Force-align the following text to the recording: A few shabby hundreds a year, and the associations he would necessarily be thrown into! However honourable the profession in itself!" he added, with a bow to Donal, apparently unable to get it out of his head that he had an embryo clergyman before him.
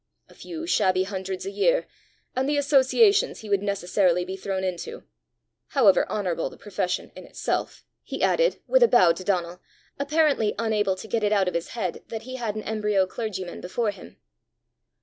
A 0.29 0.33
few 0.33 0.65
shabby 0.65 1.03
hundreds 1.03 1.45
a 1.45 1.51
year, 1.51 1.85
and 2.35 2.49
the 2.49 2.57
associations 2.57 3.41
he 3.41 3.49
would 3.49 3.61
necessarily 3.61 4.25
be 4.25 4.35
thrown 4.35 4.63
into! 4.63 5.03
However 5.67 6.09
honourable 6.09 6.49
the 6.49 6.57
profession 6.57 7.11
in 7.15 7.23
itself!" 7.23 7.85
he 8.01 8.23
added, 8.23 8.63
with 8.65 8.81
a 8.81 8.87
bow 8.87 9.11
to 9.11 9.23
Donal, 9.23 9.61
apparently 9.99 10.55
unable 10.57 10.95
to 10.95 11.07
get 11.07 11.23
it 11.23 11.31
out 11.31 11.47
of 11.47 11.53
his 11.53 11.67
head 11.77 12.01
that 12.07 12.23
he 12.23 12.37
had 12.37 12.55
an 12.55 12.63
embryo 12.63 13.05
clergyman 13.05 13.61
before 13.61 13.91
him. 13.91 14.17